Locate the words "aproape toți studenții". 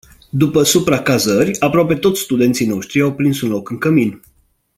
1.59-2.65